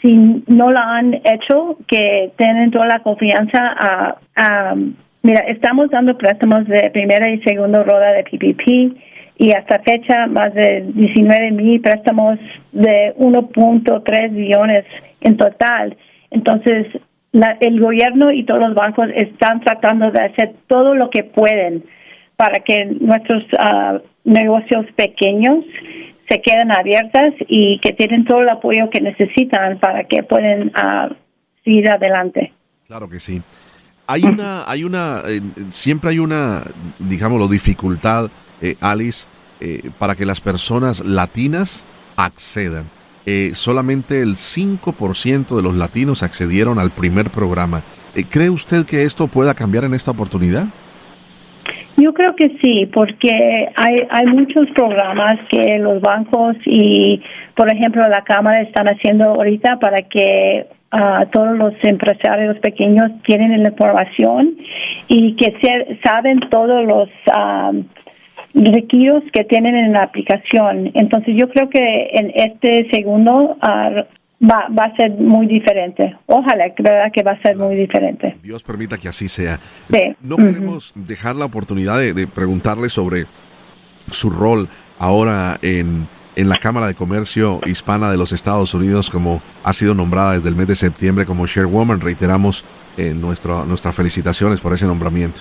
[0.02, 0.14] si
[0.46, 4.74] no lo han hecho, que tengan toda la confianza a,
[5.22, 8.96] mira, estamos dando préstamos de primera y segunda rueda de PPP
[9.38, 12.38] y hasta fecha más de 19 mil préstamos
[12.72, 14.84] de 1.3 billones
[15.20, 15.96] en total.
[16.30, 16.86] Entonces,
[17.32, 21.84] el gobierno y todos los bancos están tratando de hacer todo lo que pueden
[22.36, 25.64] para que nuestros ah, negocios pequeños
[26.28, 31.14] se queden abiertas y que tienen todo el apoyo que necesitan para que puedan uh,
[31.64, 32.52] seguir adelante.
[32.86, 33.42] Claro que sí.
[34.06, 36.62] Hay una, hay una, eh, siempre hay una,
[36.98, 38.30] digámoslo, dificultad,
[38.62, 39.28] eh, Alice,
[39.60, 42.90] eh, para que las personas latinas accedan.
[43.30, 47.82] Eh, solamente el 5% de los latinos accedieron al primer programa.
[48.14, 50.64] Eh, ¿Cree usted que esto pueda cambiar en esta oportunidad?
[51.98, 57.20] Yo creo que sí, porque hay, hay muchos programas que los bancos y,
[57.54, 60.66] por ejemplo, la Cámara están haciendo ahorita para que
[61.30, 64.56] todos los empresarios pequeños tienen la información
[65.06, 65.54] y que
[66.02, 67.84] saben todos los um,
[68.54, 70.90] requisitos que tienen en la aplicación.
[70.94, 76.16] Entonces yo creo que en este segundo uh, Va, va, a ser muy diferente.
[76.26, 78.36] Ojalá, verdad que va a ser muy diferente.
[78.40, 79.58] Dios permita que así sea.
[80.20, 83.24] No queremos dejar la oportunidad de, de, preguntarle sobre
[84.08, 84.68] su rol
[85.00, 86.06] ahora en
[86.38, 90.48] en la Cámara de Comercio Hispana de los Estados Unidos, como ha sido nombrada desde
[90.48, 92.00] el mes de septiembre como Chairwoman.
[92.00, 92.64] Reiteramos
[92.96, 95.40] eh, nuestras felicitaciones por ese nombramiento.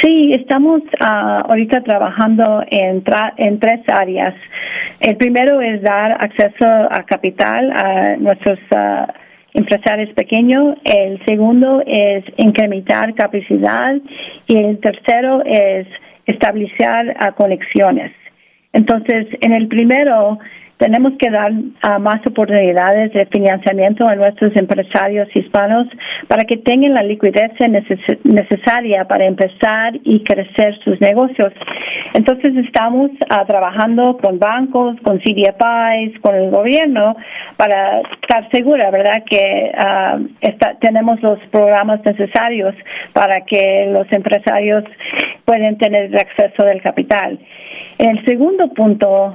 [0.00, 3.04] Sí, estamos ah, ahorita trabajando en,
[3.36, 4.34] en tres áreas.
[5.00, 9.12] El primero es dar acceso a capital a nuestros ah,
[9.52, 10.76] empresarios pequeños.
[10.84, 13.96] El segundo es incrementar capacidad.
[14.46, 15.86] Y el tercero es
[16.26, 18.12] establecer ah, conexiones.
[18.72, 20.38] Entonces, en el primero,
[20.82, 25.86] tenemos que dar uh, más oportunidades de financiamiento a nuestros empresarios hispanos
[26.26, 27.52] para que tengan la liquidez
[28.24, 31.52] necesaria para empezar y crecer sus negocios.
[32.14, 37.14] Entonces estamos uh, trabajando con bancos, con CDFIs, con el gobierno
[37.56, 42.74] para estar segura, ¿verdad?, que uh, tenemos los programas necesarios
[43.12, 44.82] para que los empresarios
[45.44, 47.38] puedan tener acceso del capital.
[47.98, 49.32] El segundo punto,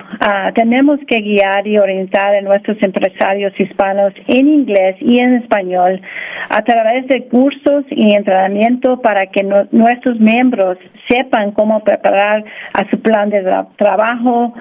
[0.55, 6.01] tenemos que guiar y orientar a nuestros empresarios hispanos en inglés y en español
[6.49, 10.77] a través de cursos y entrenamiento para que nuestros miembros
[11.09, 12.43] sepan cómo preparar
[12.73, 13.43] a su plan de
[13.77, 14.53] trabajo,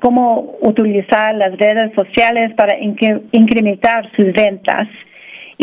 [0.00, 4.88] cómo utilizar las redes sociales para incrementar sus ventas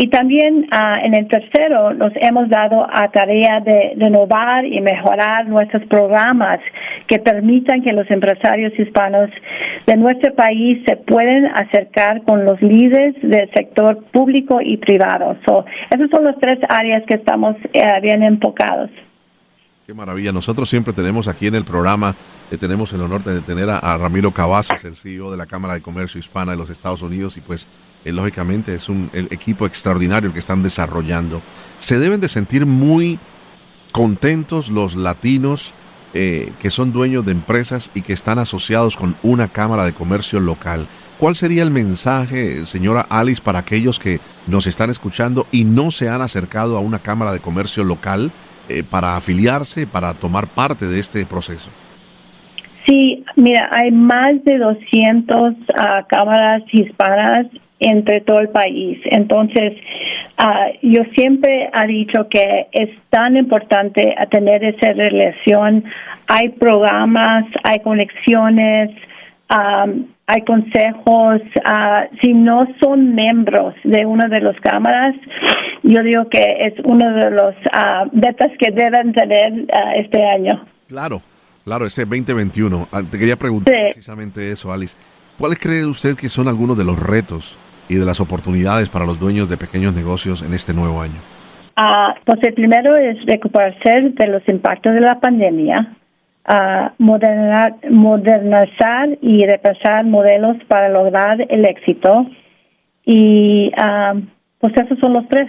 [0.00, 5.48] y también ah, en el tercero nos hemos dado a tarea de renovar y mejorar
[5.48, 6.60] nuestros programas
[7.08, 9.28] que permitan que los empresarios hispanos
[9.88, 15.36] de nuestro país se pueden acercar con los líderes del sector público y privado.
[15.48, 18.90] So, esas son las tres áreas que estamos eh, bien enfocados.
[19.84, 20.30] Qué maravilla.
[20.30, 22.14] Nosotros siempre tenemos aquí en el programa,
[22.52, 25.80] eh, tenemos el honor de tener a, Ramiro Cavazos, el CEO de la Cámara de
[25.80, 27.66] Comercio Hispana de los Estados Unidos, y pues
[28.08, 31.42] eh, lógicamente es un equipo extraordinario que están desarrollando.
[31.78, 33.18] Se deben de sentir muy
[33.92, 35.74] contentos los latinos
[36.14, 40.40] eh, que son dueños de empresas y que están asociados con una cámara de comercio
[40.40, 40.86] local.
[41.18, 46.08] ¿Cuál sería el mensaje, señora Alice, para aquellos que nos están escuchando y no se
[46.08, 48.32] han acercado a una cámara de comercio local
[48.70, 51.70] eh, para afiliarse, para tomar parte de este proceso?
[52.86, 57.48] Sí, mira, hay más de 200 ah, cámaras hispanas
[57.80, 58.98] entre todo el país.
[59.04, 59.74] Entonces,
[60.42, 65.84] uh, yo siempre he dicho que es tan importante tener esa relación.
[66.26, 68.90] Hay programas, hay conexiones,
[69.50, 71.40] um, hay consejos.
[71.64, 75.14] Uh, si no son miembros de una de las cámaras,
[75.82, 79.66] yo digo que es uno de los uh, metas que deben tener
[79.96, 80.66] este año.
[80.88, 81.22] Claro,
[81.64, 82.88] claro, ese 2021.
[83.10, 84.96] Te quería preguntar precisamente eso, Alice.
[85.38, 87.58] ¿Cuáles cree usted que son algunos de los retos
[87.88, 91.20] y de las oportunidades para los dueños de pequeños negocios en este nuevo año?
[91.76, 95.96] Ah, pues el primero es recuperarse de los impactos de la pandemia,
[96.48, 96.90] uh,
[97.88, 102.26] modernizar y repensar modelos para lograr el éxito.
[103.04, 104.14] Y ah,
[104.58, 105.48] pues esos son los tres.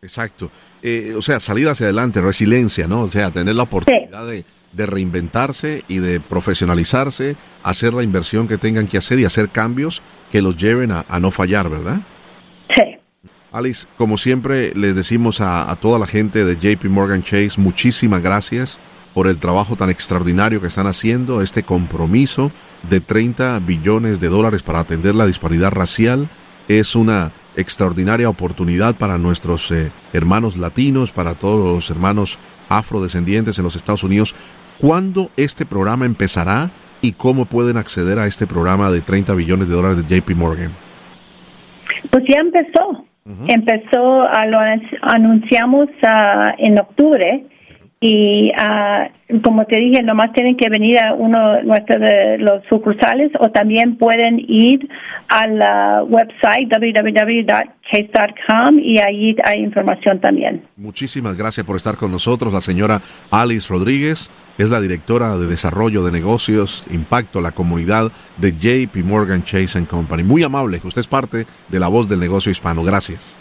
[0.00, 0.50] Exacto.
[0.82, 3.02] Eh, o sea, salir hacia adelante, resiliencia, ¿no?
[3.02, 4.44] O sea, tener la oportunidad de
[4.74, 10.02] de reinventarse y de profesionalizarse, hacer la inversión que tengan que hacer y hacer cambios
[10.30, 12.00] que los lleven a, no fallar, ¿verdad?
[12.74, 12.82] Sí.
[13.52, 18.20] Alice, como siempre les decimos a, a, toda la gente de JP Morgan Chase, muchísimas
[18.20, 18.80] gracias
[19.14, 22.50] por el trabajo tan extraordinario que están haciendo, este compromiso
[22.90, 26.28] de 30 billones de dólares para atender la disparidad racial.
[26.66, 33.64] Es una extraordinaria oportunidad para nuestros eh, hermanos latinos, para todos los hermanos afrodescendientes en
[33.64, 34.34] los Estados Unidos.
[34.80, 36.70] ¿Cuándo este programa empezará
[37.00, 40.72] y cómo pueden acceder a este programa de 30 billones de dólares de JP Morgan?
[42.10, 43.04] Pues ya empezó.
[43.48, 44.58] Empezó, a lo
[45.00, 47.46] anunciamos uh, en octubre
[48.06, 49.08] y uh,
[49.42, 54.44] como te dije, nomás tienen que venir a uno de los sucursales o también pueden
[54.46, 54.86] ir
[55.28, 55.58] al
[56.10, 57.88] website www.case.com
[58.78, 60.64] y ahí hay información también.
[60.76, 62.52] Muchísimas gracias por estar con nosotros.
[62.52, 63.00] La señora
[63.30, 69.02] Alice Rodríguez es la directora de Desarrollo de Negocios, Impacto a la Comunidad de JP
[69.06, 70.24] Morgan Chase Company.
[70.24, 72.82] Muy amable, usted es parte de la voz del negocio hispano.
[72.84, 73.38] Gracias.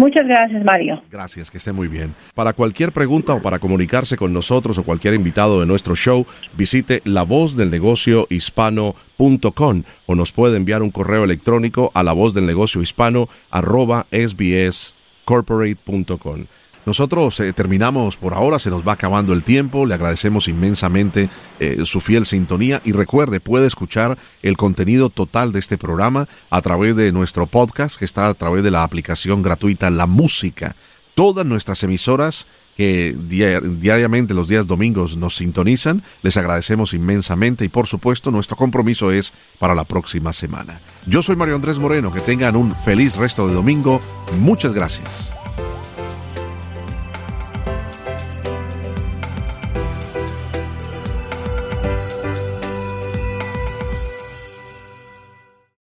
[0.00, 1.00] Muchas gracias, Mario.
[1.10, 2.14] Gracias, que esté muy bien.
[2.34, 6.24] Para cualquier pregunta o para comunicarse con nosotros o cualquier invitado de nuestro show,
[6.54, 16.46] visite lavozdelnegociohispano.com o nos puede enviar un correo electrónico a lavozdelnegociohispano arroba sbscorporate.com.
[16.86, 21.28] Nosotros eh, terminamos por ahora, se nos va acabando el tiempo, le agradecemos inmensamente
[21.58, 26.62] eh, su fiel sintonía y recuerde, puede escuchar el contenido total de este programa a
[26.62, 30.74] través de nuestro podcast que está a través de la aplicación gratuita La Música.
[31.14, 37.86] Todas nuestras emisoras que diariamente los días domingos nos sintonizan, les agradecemos inmensamente y por
[37.86, 40.80] supuesto nuestro compromiso es para la próxima semana.
[41.04, 44.00] Yo soy Mario Andrés Moreno, que tengan un feliz resto de domingo,
[44.38, 45.39] muchas gracias.